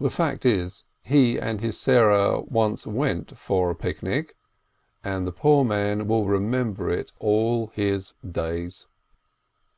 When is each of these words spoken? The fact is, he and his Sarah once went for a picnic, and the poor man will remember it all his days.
The 0.00 0.08
fact 0.08 0.46
is, 0.46 0.84
he 1.02 1.38
and 1.38 1.60
his 1.60 1.78
Sarah 1.78 2.40
once 2.40 2.86
went 2.86 3.36
for 3.36 3.68
a 3.70 3.74
picnic, 3.74 4.38
and 5.04 5.26
the 5.26 5.32
poor 5.32 5.66
man 5.66 6.06
will 6.08 6.24
remember 6.24 6.88
it 6.88 7.12
all 7.18 7.66
his 7.66 8.14
days. 8.26 8.86